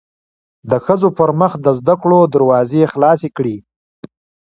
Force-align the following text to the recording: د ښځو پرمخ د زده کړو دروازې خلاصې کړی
د 0.69 0.71
ښځو 0.85 1.09
پرمخ 1.17 1.53
د 1.61 1.67
زده 1.79 1.95
کړو 2.01 2.19
دروازې 2.35 2.81
خلاصې 2.93 3.29
کړی 3.37 3.57